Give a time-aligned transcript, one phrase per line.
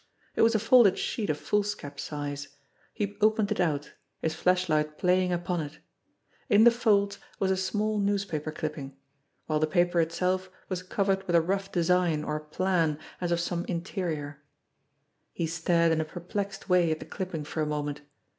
[0.35, 2.47] It was a folded sheet of foolscap size.
[2.91, 5.77] He opened it out, his flashlight playing upon it.
[6.49, 8.97] In the folds was a small newspaper clipping;
[9.45, 13.63] while the paper itself was covered with a rough design, or plan, as of some
[13.65, 14.41] interior.
[15.35, 18.01] ENGLISH STEVE 175 He stared in a perplexed way at the clipping for a moment.